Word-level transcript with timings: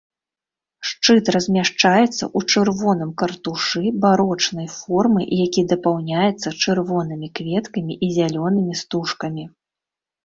Шчыт 0.91 1.25
размяшчаецца 1.35 2.07
ў 2.07 2.39
чырвоным 2.53 3.11
картушы 3.23 3.81
барочнай 4.05 4.69
формы, 4.79 5.23
які 5.45 5.61
дапаўняецца 5.75 6.49
чырвонымі 6.65 7.27
кветкамі 7.41 7.93
і 8.09 8.15
зялёнымі 8.17 8.73
стужкамі. 8.81 9.43